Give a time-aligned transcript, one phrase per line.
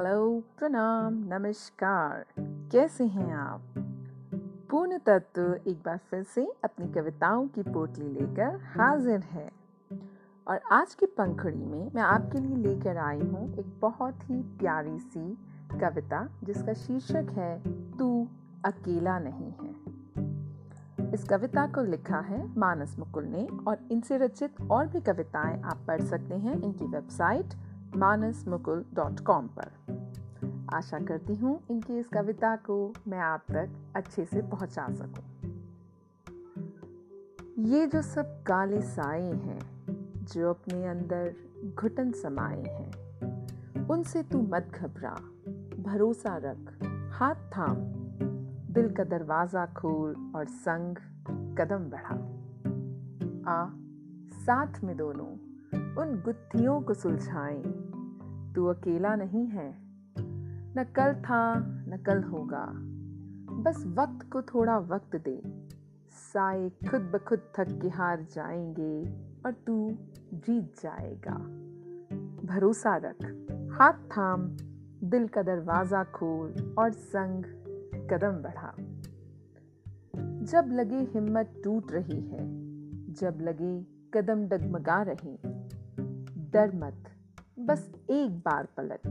[0.00, 2.26] Hello, प्रणाम, नमस्कार।
[2.72, 3.62] कैसे हैं आप?
[4.70, 9.50] पूर्ण तत्व एक बार फिर से अपनी कविताओं की पोटली लेकर हाजिर है।
[10.48, 14.98] और आज की पंखड़ी में मैं आपके लिए लेकर आई हूँ एक बहुत ही प्यारी
[14.98, 15.38] सी
[15.80, 17.62] कविता, जिसका शीर्षक है,
[17.98, 18.28] तू
[18.64, 19.74] अकेला नहीं है।
[21.12, 25.78] इस कविता को लिखा है मानस मुकुल ने, और इनसे रचित और भी कविताएँ आप
[25.88, 27.46] पढ़ सकते हैं इनकी website
[27.96, 29.70] Manas Mukul dot com पर।
[30.72, 35.24] आशा करती हूँ इनकी इस कविता को मैं आप तक अच्छे से पहुँचा सकूँ।
[37.64, 39.60] ये जो सब काले साए हैं,
[40.24, 41.34] जो अपने अंदर
[41.74, 42.92] घुटन समाए हैं,
[43.86, 45.14] उनसे तू मत घबरा,
[45.82, 47.76] भरोसा रख, हाथ थाम,
[48.74, 50.96] दिल का दरवाज़ा खोल और संग
[51.58, 52.36] कदम बढ़ा।
[53.52, 53.70] आ,
[54.32, 55.49] साथ में दोनों।
[55.98, 57.62] उन गुत्थियों को सुलझाएँ।
[58.54, 59.74] तू अकेला नहीं है।
[60.76, 62.66] न कल था, न कल होगा।
[63.62, 65.42] बस वक्त को थोड़ा वक्त दे।
[66.10, 69.04] साए खुद ब खुद थक के हार जाएँगे
[69.46, 69.90] और तू
[70.34, 71.34] जीत जाएगा।
[72.46, 73.46] भरोसा रख।
[73.78, 74.56] हाथ थाम।
[75.04, 77.44] दिल का दरवाज़ा खोल और संग
[78.10, 78.74] कदम बढ़ा।
[80.44, 82.48] जब लगे हिम्मत टूट रही है,
[83.12, 85.49] जब लगे कदम डगमगा रहे
[86.52, 87.04] डर मत।
[87.58, 89.06] बस एक बार पलट।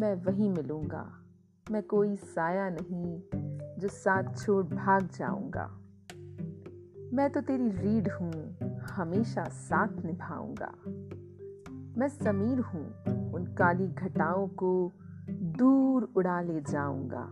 [0.00, 1.24] मैं वहीं मिलूँगा।
[1.70, 3.20] मैं कोई साया नहीं
[3.78, 5.66] जो साथ छोड़ भाग जाऊँगा।
[7.16, 10.72] मैं तो तेरी रीढ़ हूँ, हमेशा साथ निभाऊँगा।
[12.00, 14.92] मैं समीर हूँ, उन काली घटाओं को
[15.30, 17.24] दूर उड़ा ले जाऊँगा।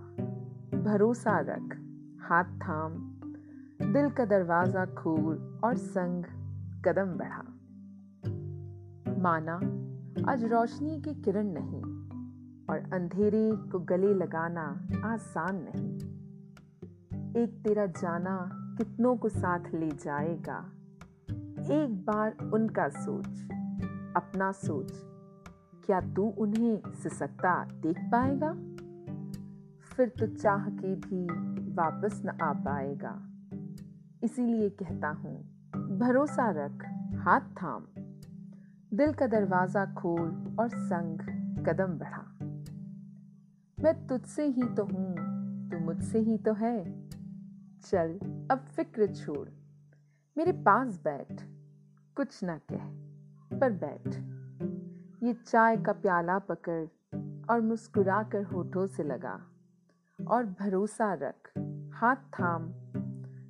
[0.82, 1.76] भरोसा रख,
[2.22, 2.92] हाथ थाम,
[3.92, 6.24] दिल का दरवाज़ा खोल और संग
[6.84, 7.44] कदम बढ़ा।
[9.08, 9.56] माना,
[10.32, 11.82] आज रोशनी की किरण नहीं
[12.70, 15.96] और अंधेरे को गले लगाना आसान नहीं।
[17.36, 20.72] एक तेरा जाना कितनों को साथ ले जाएगा।
[21.70, 23.48] एक बार उनका सोच,
[24.16, 24.92] अपना सोच,
[25.86, 28.52] क्या तू उन्हें सिसकता देख पाएगा?
[29.80, 31.24] फिर तो चाह के भी
[31.74, 33.28] वापस न आ पाएगा।
[34.22, 35.42] इसीलिए कहता हूँ,
[35.98, 36.84] भरोसा रख,
[37.16, 37.86] हाथ थाम।
[38.94, 41.18] दिल का दरवाज़ा खोल और संग
[41.66, 42.38] कदम बढ़ा।
[43.82, 45.14] मैं तुझसे ही तो हूँ,
[45.70, 47.08] तू मुझसे ही तो है।
[47.80, 48.18] चल,
[48.50, 49.48] अब फ़िक्र छोड़।
[50.38, 51.42] मेरे पास बैठ।
[52.16, 52.84] कुछ ना कह,
[53.58, 54.06] पर बैठ।
[55.22, 56.86] ये चाय का प्याला पकड़
[57.50, 59.40] और मुस्कुरा कर होठों से लगा।
[60.28, 61.52] और भरोसा रख,
[61.94, 62.72] हाथ थाम।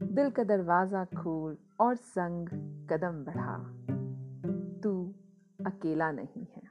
[0.09, 2.49] दिल का दरवाज़ा खोल और संग
[2.91, 3.75] कदम बढ़ा।
[5.83, 6.63] अकेला नहीं है।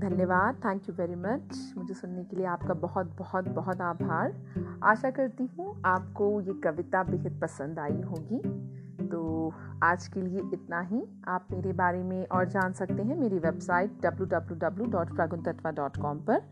[0.00, 4.42] धन्यवाद। थैंक यू वेरी मच मुझे सुनने के लिए आपका बहुत बहुत बहुत आभार।
[4.82, 8.64] आशा करती हूँ आपको ये कविता बेहद पसंद आई होगी।
[9.06, 13.38] तो आज के लिए इतना ही। आप मेरे बारे में और जान सकते हैं मेरी
[13.38, 16.42] वेबसाइट www.praguntatva.com पर,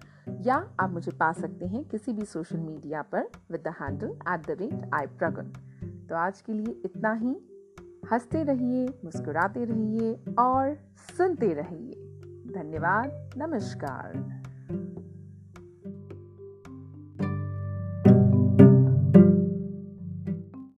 [0.40, 4.46] या आप मुझे पा सकते हैं किसी भी सोशल मीडिया पर with the handle at
[4.46, 5.52] the rate I Pragun
[6.08, 7.51] तो आज के लिए इतना ही।
[8.10, 10.78] हँसते रहिए मुस्कुराते रहिए और
[11.16, 11.92] सुनते रहिए।
[12.54, 14.12] धन्यवाद नमस्कार।